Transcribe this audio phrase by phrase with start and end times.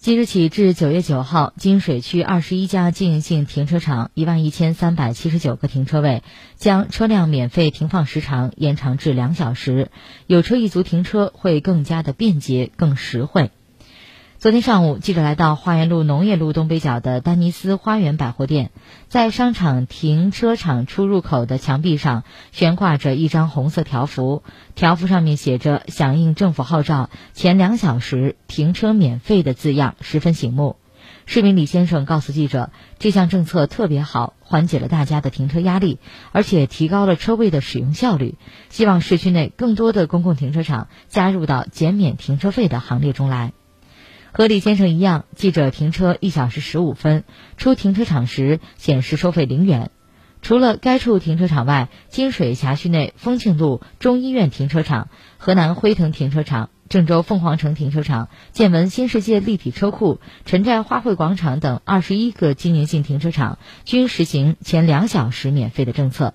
[0.00, 6.22] 即日起至九月九号，金水区二十一家经营性停车场一万一千三百七十九个停车位，
[6.56, 9.90] 将车辆免费停放时长延长至两小时，
[10.26, 13.50] 有车一族停车会更加的便捷、更实惠。
[14.40, 18.70] 昨天上午，记者来到花园路农业路东北角的丹尼斯花园百货店，
[19.06, 24.42] 在商场停车场出入口的墙壁上悬挂着一张红色条幅，
[24.74, 30.76] 条幅上面写着“响应政府号召，前两小时停车免费”的字样，十分醒目。
[31.26, 35.98] 市民李先生告诉记者，这项政策特别好，缓解了大家的停车压力，
[36.32, 38.38] 而且提高了车位的使用效率。
[38.70, 43.52] 希望市区内更多的公共停车场加入到减免停车费的行列中来。
[44.32, 47.24] 和李先生一样，记者停车一小时十五分，
[47.56, 49.90] 出停车场时显示收费零元。
[50.42, 66.32] 除了该处停车场外，金水辖区内丰庆路中医院停车场、河南辉腾停车场、郑州凤凰城停车场、建文新世界立体车库、陈寨花卉广场等二十一个经营性停车场均实行前两小时免费的政策。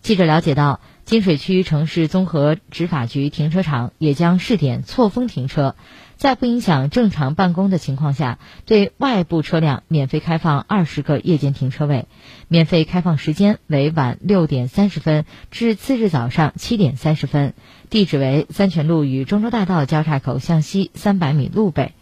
[0.00, 5.76] 记者了解到，金水区城市综合执法局停车场也将试点错峰停车。
[6.16, 12.06] 在不影响正常办公的情况下，对外部车辆免费开放二十个夜间停车位，
[12.48, 17.52] 免费开放时间为晚六点三十分至次日早上七点三十分，
[17.90, 21.92] 地址为三泉路与中州大道交叉口向西三百米路北。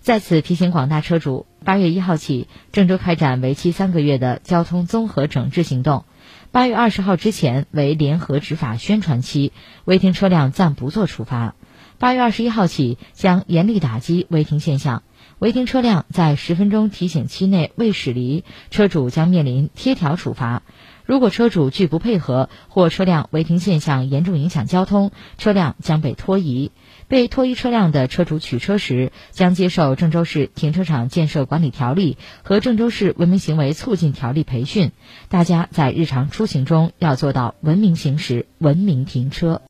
[0.00, 6.04] 在此提醒广大车主，八月一号起，郑州开展为期三个月的交通综合整治行动。
[6.50, 9.52] 八月二十号之前为联合执法宣传期，
[9.84, 11.54] 违停车辆暂不做处罚。
[11.98, 15.02] 八月二十一号起，将严厉打击违停现象。
[15.38, 20.62] 违停车辆在十分钟提醒期内未驶离，车主将面临贴条处罚。
[21.06, 26.72] 如果车主拒不配合，或车辆违停现象严重影响交通，车辆将被拖移。
[27.08, 34.90] 被拖移车辆的车主取车时，将接受郑州市停车场建设管理条例和郑州市文明行为促进条例培训。
[35.28, 39.62] 大家在日常出行中要做到文明行驶、文明停车。